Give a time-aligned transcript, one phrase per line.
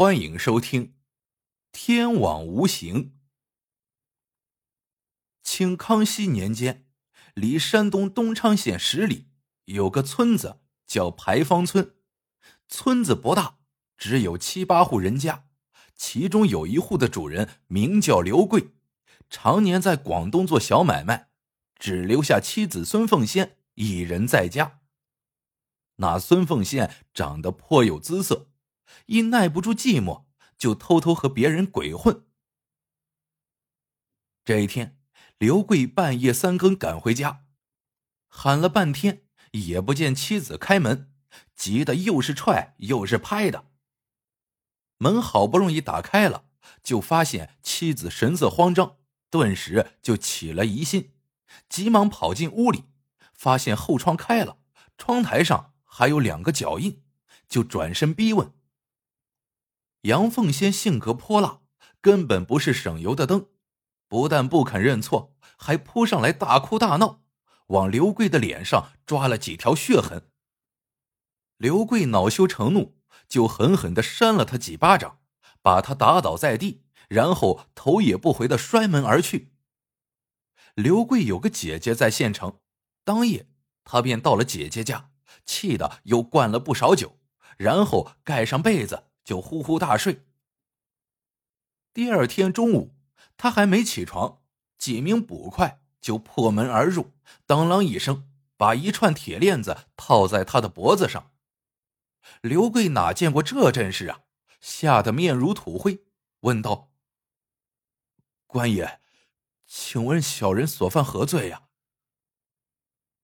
[0.00, 0.86] 欢迎收听
[1.72, 3.04] 《天网无形》。
[5.42, 6.86] 清康熙年间，
[7.34, 9.28] 离山东东昌县十里
[9.66, 11.96] 有个村子叫牌坊村。
[12.66, 13.58] 村子不大，
[13.98, 15.44] 只有七八户人家，
[15.94, 18.70] 其中有一户的主人名叫刘贵，
[19.28, 21.28] 常年在广东做小买卖，
[21.78, 24.80] 只留下妻子孙凤仙一人在家。
[25.96, 28.46] 那孙凤仙长得颇有姿色。
[29.06, 30.24] 因耐不住寂寞，
[30.56, 32.24] 就偷偷和别人鬼混。
[34.44, 34.98] 这一天，
[35.38, 37.44] 刘贵半夜三更赶回家，
[38.28, 41.12] 喊了半天也不见妻子开门，
[41.54, 43.66] 急得又是踹又是拍的。
[44.98, 46.46] 门好不容易打开了，
[46.82, 48.98] 就发现妻子神色慌张，
[49.30, 51.14] 顿时就起了疑心，
[51.68, 52.84] 急忙跑进屋里，
[53.32, 54.58] 发现后窗开了，
[54.98, 57.02] 窗台上还有两个脚印，
[57.48, 58.52] 就转身逼问。
[60.02, 61.60] 杨凤仙性格泼辣，
[62.00, 63.48] 根本不是省油的灯，
[64.08, 67.22] 不但不肯认错，还扑上来大哭大闹，
[67.66, 70.30] 往刘贵的脸上抓了几条血痕。
[71.58, 72.96] 刘贵恼羞成怒，
[73.28, 75.18] 就狠狠的扇了他几巴掌，
[75.60, 79.52] 把他打倒在地，然后头也不回的摔门而去。
[80.74, 82.60] 刘贵有个姐姐在县城，
[83.04, 83.50] 当夜
[83.84, 85.10] 他便到了姐姐家，
[85.44, 87.18] 气得又灌了不少酒，
[87.58, 89.09] 然后盖上被子。
[89.30, 90.26] 就呼呼大睡。
[91.92, 92.96] 第二天中午，
[93.36, 94.42] 他还没起床，
[94.76, 97.12] 几名捕快就破门而入，
[97.46, 101.30] 当啷一声，把一串铁链子套在他的脖子上。
[102.40, 104.22] 刘贵哪见过这阵势啊，
[104.60, 106.04] 吓得面如土灰，
[106.40, 106.90] 问道
[108.48, 109.00] ：“官爷，
[109.64, 111.68] 请问小人所犯何罪呀？”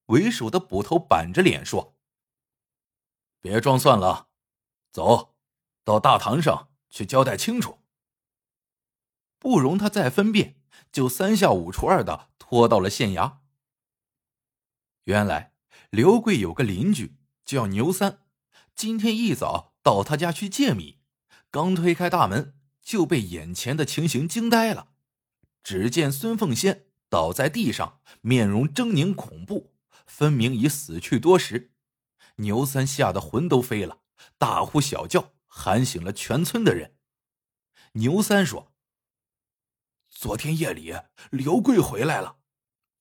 [0.07, 1.97] 为首的捕头板着脸说
[3.43, 4.29] ：“别装蒜了，
[4.93, 5.33] 走。”
[5.87, 7.79] 到大堂上去交代清楚。
[9.39, 13.37] 不容他再分辨，就三下五除二的拖到了县衙。
[15.05, 15.53] 原来
[15.91, 18.19] 刘贵有个邻居叫牛三，
[18.75, 20.99] 今天一早到他家去借米，
[21.53, 24.89] 刚推开大门，就被眼前的情形惊呆了。
[25.63, 29.73] 只见孙凤仙倒在地上，面容狰狞恐怖，
[30.05, 31.71] 分明已死去多时。
[32.37, 34.01] 牛三吓得魂都飞了，
[34.37, 35.36] 大呼小叫。
[35.59, 36.99] 喊醒了全村的人。
[37.93, 38.75] 牛三说
[40.07, 40.95] ：“昨天夜里，
[41.31, 42.41] 刘贵回来了，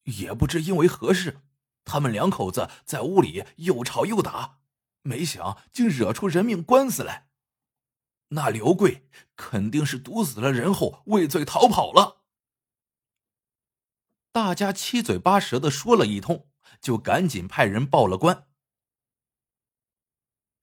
[0.04, 1.42] 也不知因为何事，
[1.84, 4.60] 他们两口子在屋里又吵又打，
[5.02, 7.28] 没想竟惹出人命官司来。
[8.30, 12.22] 那刘贵肯定是毒死了人后畏罪逃跑了。”
[14.32, 16.50] 大家七嘴八舌的说了一通，
[16.80, 18.48] 就赶紧派人报了官。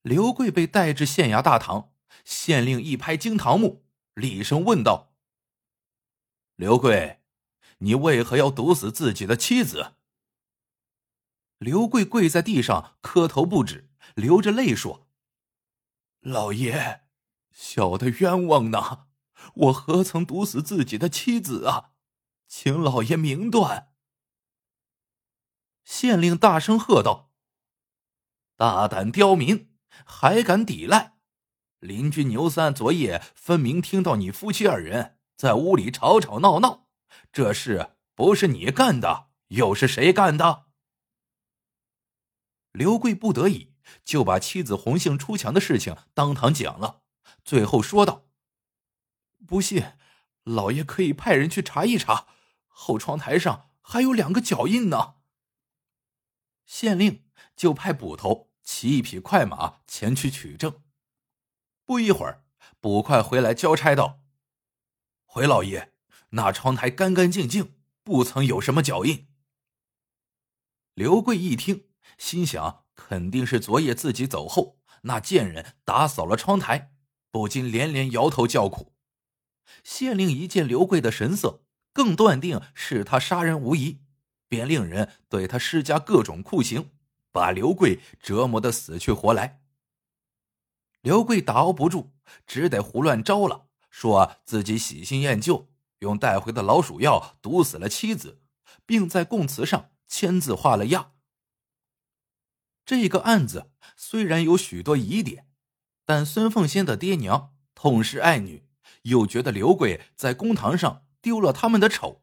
[0.02, 1.92] 刘贵被带至县衙大堂，
[2.24, 5.14] 县令一拍惊堂木，厉声问道
[6.56, 7.22] ：“刘贵，
[7.78, 9.94] 你为何要毒死自己的妻子？”
[11.58, 15.08] 刘贵跪在地上磕头不止，流着泪说
[16.18, 17.02] ：“老爷，
[17.52, 19.06] 小的冤枉呐！
[19.54, 21.92] 我何曾毒死自己的妻子啊？
[22.48, 23.92] 请老爷明断。”
[25.84, 27.32] 县令大声喝道
[28.56, 29.68] ：“大胆刁民！”
[30.04, 31.14] 还敢抵赖？
[31.80, 36.86] 邻居牛三昨夜分明听到你夫妻二人在屋里吵吵闹闹，
[37.32, 40.66] 这事不是你干的，又是谁干的？
[42.70, 47.02] 刘贵不得已就把妻子红杏出墙的事情当堂讲了，
[47.44, 48.26] 最后说道
[49.44, 49.94] ：“不信，
[50.44, 52.28] 老爷可以派人去查一查，
[52.68, 55.16] 后窗台上还有两个脚印呢。”
[56.64, 57.24] 县令
[57.56, 58.51] 就派捕头。
[58.62, 60.82] 骑一匹快马前去取证。
[61.84, 62.44] 不一会儿，
[62.80, 64.22] 捕快回来交差道
[65.26, 65.92] ：“回老爷，
[66.30, 69.28] 那窗台干干净净，不曾有什么脚印。”
[70.94, 76.92] 刘贵一听，心想肯定是昨夜自己走后，那贱人打扫了窗台，
[77.30, 78.94] 不禁连连摇头叫苦。
[79.82, 84.02] 县令一见刘贵的神色，更断定是他杀人无疑，
[84.48, 86.91] 便令人对他施加各种酷刑。
[87.32, 89.62] 把刘贵折磨的死去活来。
[91.00, 92.10] 刘贵打熬不住，
[92.46, 95.68] 只得胡乱招了，说自己喜新厌旧，
[95.98, 98.40] 用带回的老鼠药毒死了妻子，
[98.86, 101.14] 并在供词上签字画了押。
[102.84, 105.48] 这个案子虽然有许多疑点，
[106.04, 108.68] 但孙凤仙的爹娘痛失爱女，
[109.02, 112.22] 又觉得刘贵在公堂上丢了他们的丑，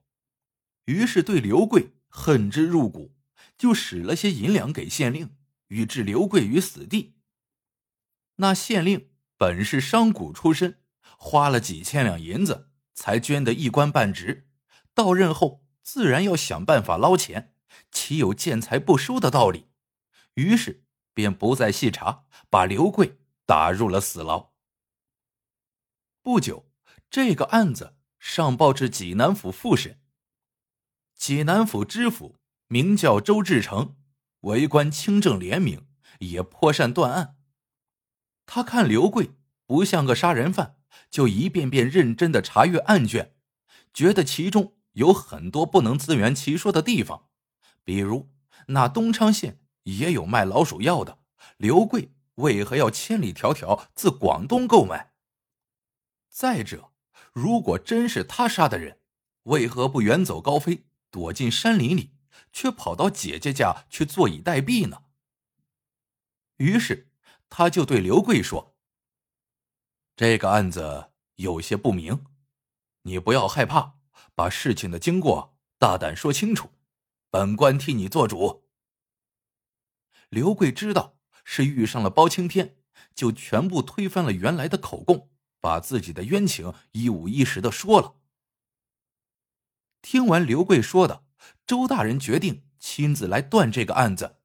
[0.86, 3.16] 于是对刘贵恨之入骨。
[3.60, 5.36] 就使了些银两给县令，
[5.68, 7.18] 欲置刘贵于死地。
[8.38, 10.82] 那县令本是商贾出身，
[11.18, 14.50] 花了几千两银子才捐得一官半职，
[14.94, 17.54] 到任后自然要想办法捞钱，
[17.92, 19.68] 岂有见财不收的道理？
[20.36, 24.54] 于是便不再细查，把刘贵打入了死牢。
[26.22, 26.72] 不久，
[27.10, 30.00] 这个案子上报至济南府复审。
[31.14, 32.39] 济南府知府
[32.72, 33.96] 名叫周志成，
[34.42, 35.88] 为官清正廉明，
[36.20, 37.36] 也颇善断案。
[38.46, 39.32] 他看刘贵
[39.66, 40.76] 不像个杀人犯，
[41.10, 43.34] 就一遍遍认真的查阅案卷，
[43.92, 47.30] 觉得其中有很多不能自圆其说的地方，
[47.84, 48.30] 比如
[48.68, 51.18] 那东昌县也有卖老鼠药的，
[51.58, 55.14] 刘贵为何要千里迢迢自广东购买？
[56.30, 56.92] 再者，
[57.34, 59.00] 如果真是他杀的人，
[59.46, 62.12] 为何不远走高飞，躲进山林里，
[62.52, 65.04] 却跑到姐姐家去坐以待毙呢？
[66.58, 67.12] 于是，
[67.50, 68.76] 他就对刘贵说
[70.16, 72.26] ：“这个案子有些不明，
[73.04, 74.00] 你不要害怕，
[74.36, 76.72] 把事情的经过大胆说清楚，
[77.30, 78.68] 本官替你做主。”
[80.30, 82.78] 刘贵知道是遇上了包青天，
[83.16, 85.30] 就全部推翻了原来的口供。
[85.62, 88.16] 把自己的冤情一五一十的说了。
[90.02, 91.26] 听完刘贵说的，
[91.70, 94.38] 周大人决定亲自来断这个案子。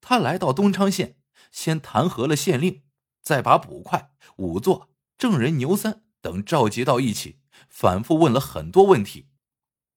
[0.00, 1.18] 他来到东昌县，
[1.50, 2.84] 先弹劾了县令，
[3.20, 9.30] 再把捕快、仵作、证人牛三等召集到一起，反复问了很多问题，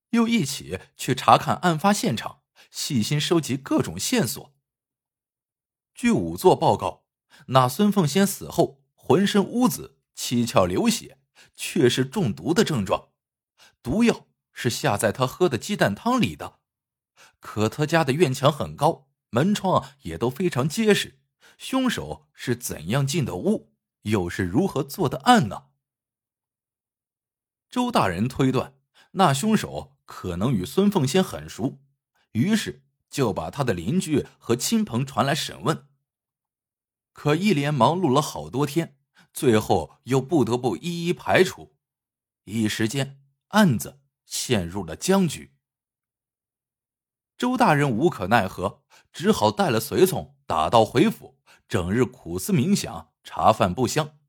[0.10, 2.42] 又一起去查看案发现场，
[2.72, 4.56] 细心收集各种线索。
[5.94, 7.06] 据仵作报告，
[7.50, 8.80] 那孙凤仙死后。
[8.96, 11.20] 浑身污渍，七窍流血，
[11.56, 13.10] 却是中毒的症状。
[13.82, 14.28] 毒药
[14.62, 16.60] 是下在他喝的鸡蛋汤里的。
[17.40, 21.22] 可他家的院墙很高，门窗也都非常结实。
[21.58, 23.72] 凶手是怎样进的屋，
[24.02, 25.68] 又是如何做的案呢？
[27.70, 28.76] 周大人推断，
[29.12, 31.80] 那凶手可能与孙凤仙很熟，
[32.34, 35.88] 于是就把他的邻居和亲朋传来审问。
[37.14, 38.98] 可一连忙碌了好多天。
[39.32, 41.78] 最后又不得不一一排除，
[42.44, 45.56] 一时间案子陷入了僵局。
[47.36, 54.20] 周大人无可奈何，只好带了随从打道回府，整日苦思冥想，茶饭不香。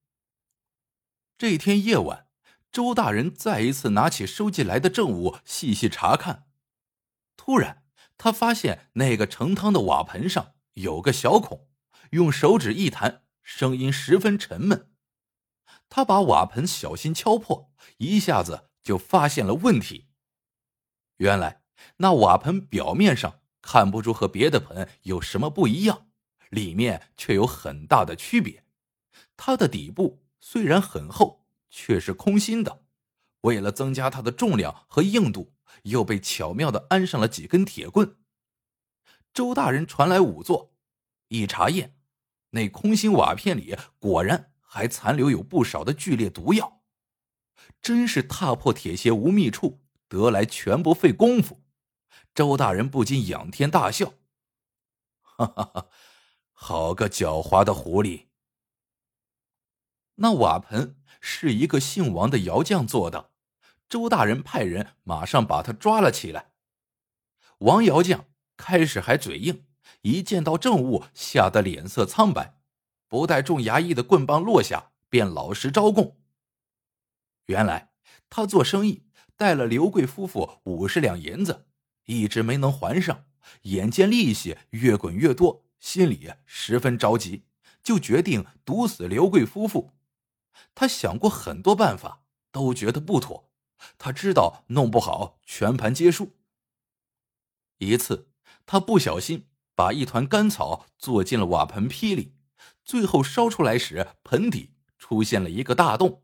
[1.36, 2.28] 这天夜晚，
[2.72, 6.46] 周大人再一次拿起收集来的证物细细查看，
[7.36, 7.84] 突然
[8.16, 11.68] 他发现那个盛汤的瓦盆上有个小孔，
[12.12, 14.92] 用手指一弹，声音十分沉闷。
[15.88, 20.08] 他把瓦盆小心敲破，一下子就发现了问题。
[21.16, 21.62] 原来
[21.96, 26.08] 那瓦盆表面上看不出和别的盆有什么不一样，
[26.50, 28.64] 里面却有很大的区别。
[29.36, 32.84] 它的底部虽然很厚，却是空心的。
[33.42, 35.54] 为了增加它的重量和硬度，
[35.84, 38.16] 又被巧妙的安上了几根铁棍。
[39.32, 40.74] 周大人传来仵作，
[41.28, 41.96] 一查验，
[42.50, 44.48] 那空心瓦片里果然。
[44.72, 46.79] 还残留有不少的剧烈毒药，
[47.80, 51.62] 真是踏破铁鞋无觅处，得来全不费工夫。
[52.34, 54.14] 周大人不禁仰天大笑
[55.20, 55.86] ：“哈哈哈，
[56.52, 58.26] 好个狡猾的狐狸！”
[60.16, 63.30] 那瓦盆是一个姓王的窑匠做的，
[63.88, 66.52] 周大人派人马上把他抓了起来。
[67.58, 69.66] 王窑匠开始还嘴硬，
[70.02, 72.60] 一见到证物，吓得脸色苍白。
[73.08, 76.19] 不待众衙役的棍棒落下，便老实招供。
[77.50, 77.90] 原来
[78.28, 79.02] 他做生意
[79.36, 81.66] 贷了刘贵夫妇五十两银子，
[82.04, 83.24] 一直没能还上，
[83.62, 87.42] 眼见利息越滚越多，心里十分着急，
[87.82, 89.90] 就决定毒死刘贵夫妇。
[90.76, 93.50] 他想过很多办法，都觉得不妥。
[93.98, 96.36] 他知道弄不好全盘皆输。
[97.78, 98.28] 一次，
[98.64, 102.36] 他不小心把一团干草做进了瓦盆坯里。
[102.84, 106.22] 最后烧出来时，盆底出现了一个大洞。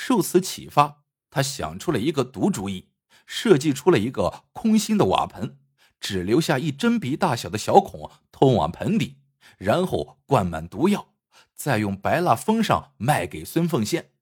[0.00, 2.90] 受此启发，他想出了一个毒主意，
[3.26, 5.58] 设计出了一个空心的瓦盆，
[5.98, 9.16] 只留下一针鼻大小的小孔通往盆底，
[9.58, 11.14] 然后灌满毒药，
[11.52, 14.12] 再用白蜡封上，卖给孙凤仙，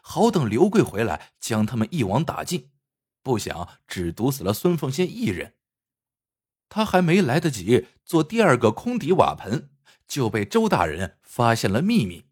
[0.00, 2.70] 好等刘贵回来将他们一网打尽。
[3.22, 5.52] 不想只毒死了孙凤仙一人，
[6.70, 9.68] 他还没来得及做第二个空底瓦盆。
[10.08, 12.29] 就被周大人发现了秘密。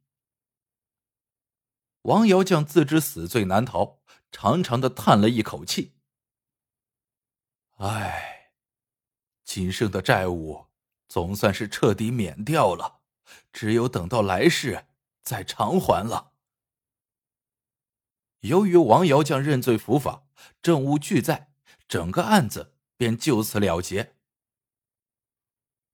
[2.08, 3.98] 王瑶将自知死罪难逃，
[4.32, 5.94] 长长的叹了一口气
[7.76, 8.52] ：“唉，
[9.44, 10.68] 今生的债务
[11.06, 13.00] 总算是彻底免掉了，
[13.52, 14.86] 只有等到来世
[15.22, 16.32] 再偿还了。”
[18.40, 20.28] 由于王瑶将认罪伏法，
[20.62, 21.52] 证物俱在，
[21.86, 24.16] 整个案子便就此了结。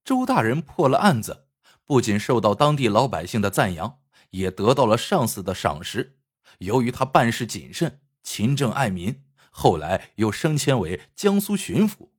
[0.04, 1.48] 周大人破了案子，
[1.84, 4.00] 不仅受到当地老百姓的赞扬，
[4.34, 6.18] 也得到了上司的赏识。
[6.58, 12.10] 由于他办事谨慎、勤政爱民，后来又升迁为江苏巡抚，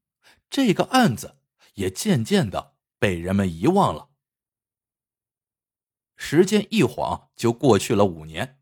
[0.49, 1.37] 这个案子
[1.75, 4.09] 也渐渐的被人们遗忘了。
[6.15, 8.59] 时间一晃就过去了五年。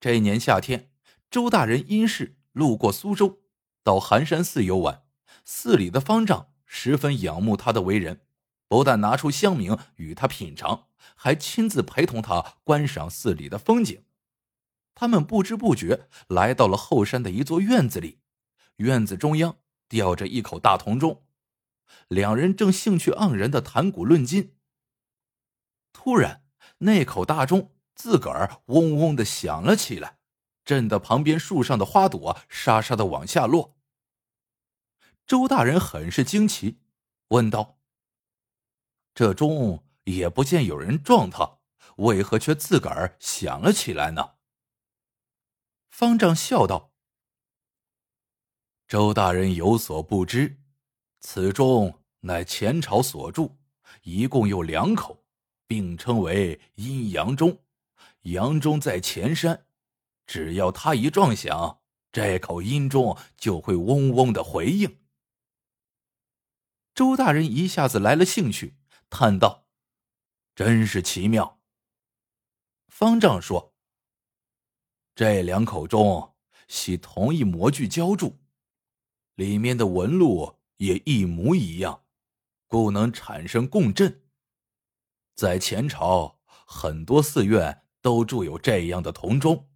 [0.00, 0.90] 这一年夏天，
[1.30, 3.42] 周大人因事路过苏州，
[3.84, 5.04] 到寒山寺游玩。
[5.44, 8.22] 寺里的方丈十分仰慕他的为人。
[8.72, 14.06] 不但拿出香茗与他品尝，还亲自陪同他观赏寺里的风景。
[14.94, 18.20] 他们不知不觉来到了后山的一座院子里，
[18.76, 19.58] 院子中央
[19.90, 21.22] 吊着一口大铜钟，
[22.08, 24.54] 两人正兴趣盎然的谈古论今。
[25.92, 26.42] 突然，
[26.78, 30.16] 那口大钟自个儿嗡嗡的响了起来，
[30.64, 33.76] 震得旁边树上的花朵沙沙的往下落。
[35.26, 36.78] 周大人很是惊奇，
[37.28, 37.81] 问道。
[39.14, 41.58] 这钟也不见有人撞他，
[41.96, 44.36] 为何却自个儿响了起来呢？
[45.90, 46.92] 方丈笑道
[48.88, 50.58] ：“周大人有所不知，
[51.20, 53.58] 此钟乃前朝所铸，
[54.02, 55.22] 一共有两口，
[55.66, 57.58] 并称为阴阳钟。
[58.22, 59.66] 阳钟在前山，
[60.26, 64.98] 只要他一撞响，这口阴钟就会嗡嗡的回应。”
[66.94, 68.76] 周大人一下子来了兴趣。
[69.14, 69.66] 叹道
[70.56, 71.60] ：“真是奇妙。”
[72.88, 73.74] 方丈说
[75.14, 76.34] ：“这两口钟
[76.66, 78.38] 系同一模具浇铸，
[79.34, 82.06] 里面的纹路也一模一样，
[82.66, 84.22] 故能产生共振。
[85.34, 89.68] 在前朝，很多寺院都铸有这样的铜钟。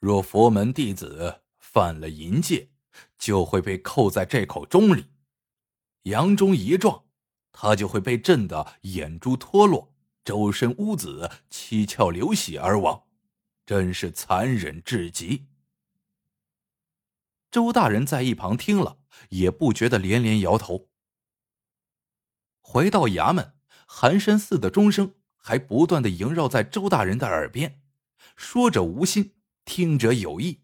[0.00, 2.68] 若佛门弟子犯了淫戒，
[3.16, 5.06] 就会被扣在这口钟里，
[6.02, 7.04] 阳钟一撞。”
[7.58, 13.04] 他就会被震得眼珠脱落，周身乌紫，七窍流血而亡，
[13.64, 15.46] 真是残忍至极。
[17.50, 18.98] 周大人在一旁听了，
[19.30, 20.90] 也不觉得连连摇头。
[22.60, 23.54] 回到衙门，
[23.86, 27.80] 寒山寺的钟声还不断的萦绕在周大人的耳边，
[28.36, 29.32] 说者无心，
[29.64, 30.60] 听者有意。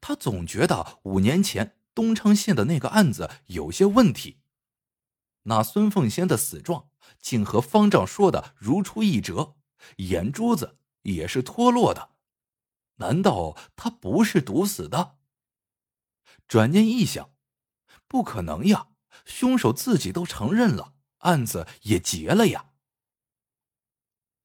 [0.00, 4.41] 他总觉得五年前东昌县的那个案子有些问题。
[5.44, 6.88] 那孙凤仙的死状
[7.20, 9.56] 竟和方丈说的如出一辙，
[9.96, 12.10] 眼珠子也是脱落的，
[12.96, 15.18] 难道他不是毒死的？
[16.46, 17.34] 转念一想，
[18.06, 18.88] 不可能呀，
[19.24, 22.70] 凶手自己都承认了，案子也结了呀。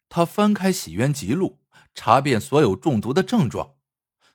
[0.10, 1.60] 他翻开《洗冤集录》，
[1.94, 3.76] 查遍所有中毒的症状，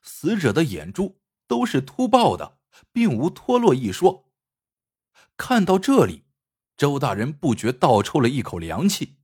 [0.01, 2.59] 死者的眼珠都是突爆的，
[2.91, 4.31] 并无脱落一说。
[5.35, 6.22] 看到这里。
[6.75, 9.17] 周大人不觉倒抽了一口凉气，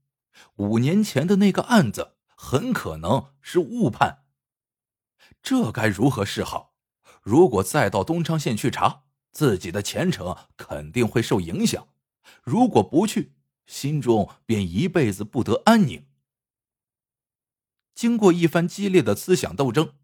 [0.56, 4.24] 五年前的那个案子很可能是误判。
[5.42, 6.74] 这该如何是好？
[7.22, 11.88] 如果再到东昌县去查，自己的前程肯定会受影响；
[12.42, 13.34] 如果不去，
[13.66, 16.06] 心中便一辈子不得安宁。
[17.94, 19.94] 经过一番激烈的思想斗争，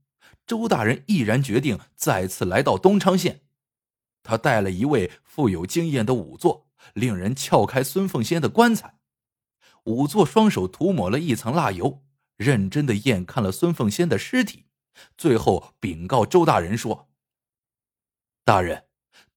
[0.47, 3.43] 周大人毅然决定再次来到东昌县。
[4.23, 6.66] 他带了一位富有经验的仵作。
[6.95, 8.99] 令人撬开孙凤仙的棺材，
[9.85, 12.05] 仵作双手涂抹了一层蜡油，
[12.37, 14.67] 认真的验看了孙凤仙的尸体，
[15.17, 17.11] 最后禀告周大人说
[18.45, 18.87] ：“大人，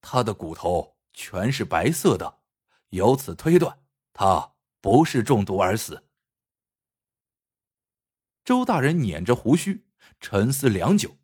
[0.01, 2.39] 他的骨头全是白色的，
[2.89, 3.79] 由此推断，
[4.13, 6.05] 他不是中毒而死。”
[8.43, 9.85] 周大人捻着胡须，
[10.19, 11.17] 沉思良久，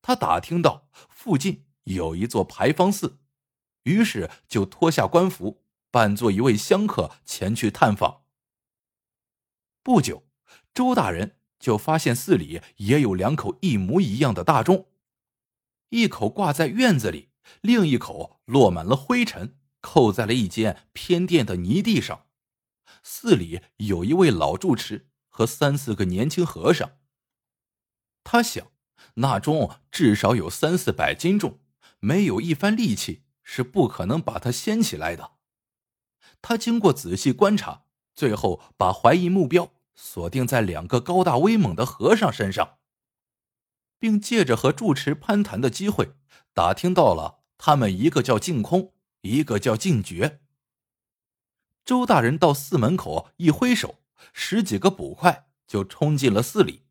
[0.00, 3.20] 他打听到附近有一座牌坊寺。
[3.84, 8.22] 于是就脱下官服，扮作一位香客前去探访。
[9.82, 10.24] 不久，
[10.72, 14.86] 周大人就发现寺里也有两口一模一样的大钟，
[15.88, 22.26] 一口挂在院子里，另一口落满了灰尘，扣在了一间偏殿的泥地上。
[23.02, 26.98] 寺里有一位老住持和三四个年轻和尚。
[28.22, 28.70] 他想，
[29.14, 31.58] 那钟至少有三四百斤重，
[31.98, 33.24] 没有一番力气。
[33.54, 35.32] 是不可能把它掀起来的。
[36.40, 37.82] 他经过仔细观察，
[38.14, 42.78] 最后把怀疑目标锁定在两个高大威猛的和尚身上，
[43.98, 46.14] 并借着和住持攀谈的机会，
[46.54, 50.40] 打听到了他们一个叫净空，一个叫净觉。
[51.84, 53.96] 周大人到寺门口一挥手，
[54.32, 56.86] 十几个捕快就冲进了寺里，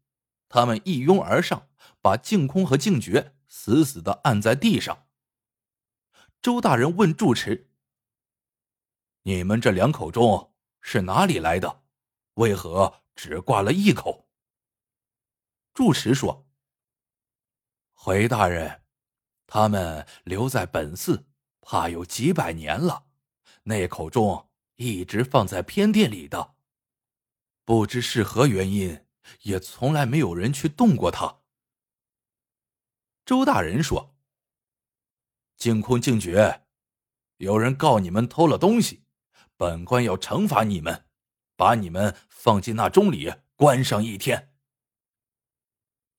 [0.47, 1.69] 他们一拥而上，
[2.03, 5.07] 把净空和净觉死死的按在地上。
[6.41, 7.69] 周大人问住持
[9.21, 11.83] ：“你们这两口钟是哪里来的？
[12.33, 14.27] 为何只挂了一口？”
[15.71, 16.47] 住持说
[17.93, 18.81] ：“回大人，
[19.45, 21.27] 他们留在本寺，
[21.61, 23.05] 怕有几百年了。
[23.61, 26.55] 那口钟一直放在偏殿里的，
[27.63, 29.05] 不知是何原因，
[29.43, 31.41] 也从来没有人去动过它。”
[33.23, 34.10] 周大人说。
[35.61, 36.63] 净空净觉，
[37.37, 39.03] 有人告你们偷了东西，
[39.57, 41.05] 本官要惩罚你们，
[41.55, 44.55] 把你们放进那钟里关上一天。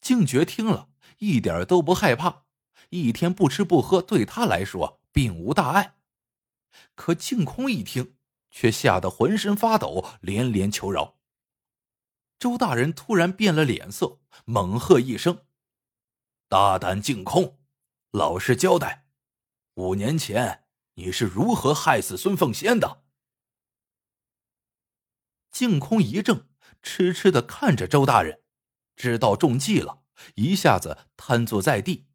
[0.01, 2.45] 净觉听了一点都不害怕，
[2.91, 5.97] 一天不吃不喝对他来说并无大碍。
[6.95, 8.15] 可净空一听，
[8.49, 11.19] 却吓得浑身发抖，连连求饶。
[12.39, 15.47] 周大人突然变了脸色，猛喝一声
[16.49, 17.59] ：“大胆净空，
[18.13, 19.01] 老实交代！”
[19.75, 23.05] 五年前你是如何害死孙凤仙的？
[25.51, 26.47] 净空一怔，
[26.83, 28.43] 痴痴的看着周大人，
[28.97, 30.03] 知道中计了，
[30.35, 32.07] 一下子瘫坐在地。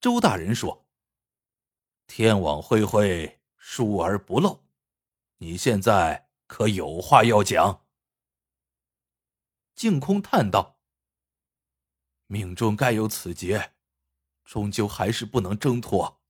[0.00, 0.88] 周大人说
[2.08, 4.64] ：“天网恢恢，疏而不漏，
[5.38, 7.86] 你现在可有话要讲？”
[9.76, 10.80] 净空叹道
[12.26, 13.74] ：“命中该有此劫，
[14.44, 16.20] 终究还是不能挣脱。”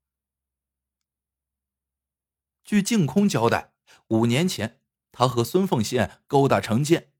[2.65, 3.75] 据净空交代，
[4.09, 4.81] 五年前
[5.13, 7.13] 他和孙凤仙勾搭成奸。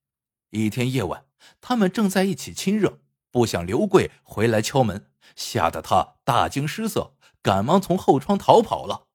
[0.51, 1.27] 一天夜晚，
[1.61, 9.09] 他们正在一起亲热，不想刘贵回来敲门，吓得他大惊失色，赶忙从后窗逃跑了。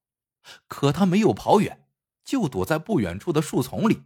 [0.68, 1.88] 可他没有跑远，
[2.24, 4.04] 就躲在不远处的树丛里。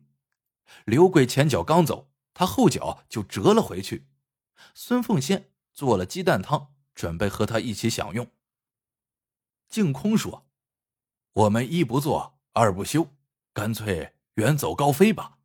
[0.86, 4.08] 刘贵前脚刚走，他后脚就折了回去。
[4.74, 8.32] 孙凤仙做了鸡蛋汤，准备和他一起享用。
[9.68, 10.48] 净空说。
[11.34, 13.10] 我们一不做二不休，
[13.54, 15.40] 干脆远走高飞吧。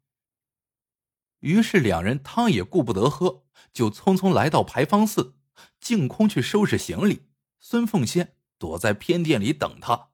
[1.40, 5.36] 于是两人汤也顾不得喝，就匆匆来到牌坊寺，
[5.80, 7.22] 净空去收拾行李，
[7.58, 10.10] 孙凤仙躲在偏殿里等他。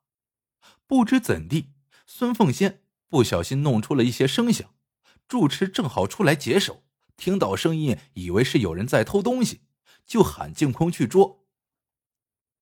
[0.87, 1.72] 不知怎地，
[2.06, 4.74] 孙凤仙不小心弄出了一些声响，
[5.26, 6.84] 住持正好出来解手，
[7.16, 9.62] 听到声音，以为是有人在偷东西，
[10.06, 11.46] 就喊净空去捉。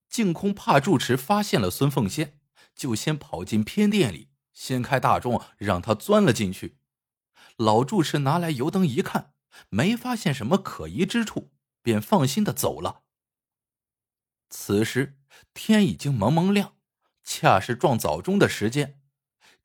[0.08, 2.38] 净空怕住持发现了孙凤仙。
[2.74, 6.78] 就先跑进偏殿里，掀开大钟，让他钻了进去。
[7.56, 9.34] 老住持拿来油灯一看，
[9.68, 13.02] 没发现什么可疑之处，便放心的走了。
[14.48, 15.18] 此时
[15.54, 16.76] 天已经蒙蒙亮，
[17.22, 19.00] 恰是撞早钟的时间。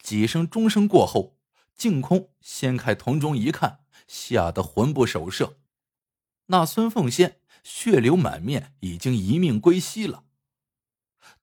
[0.02, 1.38] 几声钟声过后，
[1.76, 5.60] 净空掀开铜钟一看，吓得魂不守舍。
[6.48, 10.26] 那孙凤仙血流满面，已经一命归西了。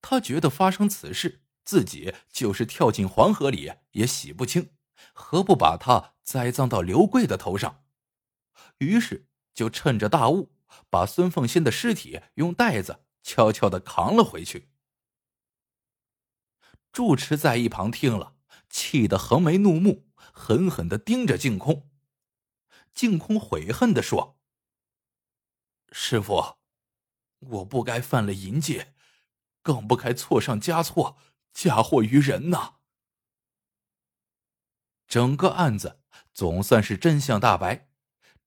[0.00, 1.43] 他觉得发生此事。
[1.64, 4.70] 自己就是跳进黄河里也洗不清，
[5.14, 7.84] 何不把他栽赃到刘贵的头上？
[8.78, 10.52] 于是就趁着大雾，
[10.90, 14.70] 把孙凤仙的尸体用袋子悄悄的扛了回去。
[16.92, 18.36] 住持在一旁听了，
[18.68, 21.90] 气得横眉怒目，狠狠的盯着净空。
[22.92, 24.38] 净空悔恨的说
[25.90, 26.58] ：“师傅，
[27.40, 28.94] 我不该犯了淫戒，
[29.62, 31.18] 更不该错上加错。”
[31.54, 32.74] 嫁祸于人呐！
[35.06, 36.00] 整个案子
[36.32, 37.88] 总算是真相大白，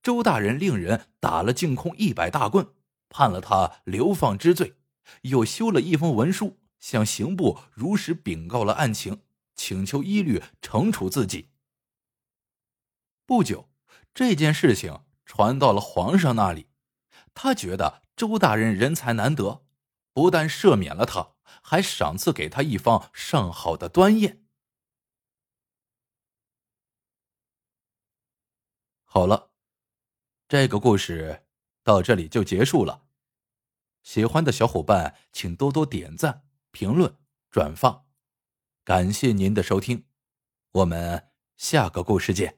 [0.04, 2.74] 周大人令人打了净空一百大棍，
[3.08, 4.76] 判了他流放之罪，
[5.22, 9.24] 又修了一封文书，向刑部如实禀告了案情，
[9.56, 11.50] 请求一律惩处自己。
[13.26, 13.70] 不久，
[14.14, 16.68] 这件事情传到了皇上那里，
[17.34, 19.66] 他觉得周大人人才难得，
[20.12, 21.37] 不但赦免了他。
[21.64, 24.44] 还赏赐给他一方上好的端砚。
[29.04, 29.52] 好了，
[30.48, 31.48] 这个故事
[31.84, 33.08] 到这里就结束了。
[34.04, 37.18] 喜欢的小伙伴请多多点赞、评论、
[37.50, 38.06] 转发，
[38.84, 40.06] 感谢您的收听，
[40.72, 42.57] 我们下个故事见。